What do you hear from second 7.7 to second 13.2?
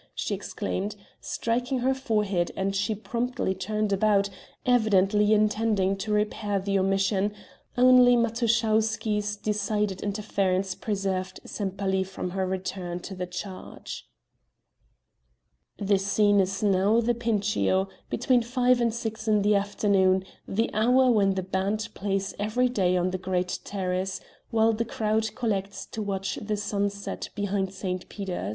only Matuschowsky's decided interference preserved Sempaly from her return to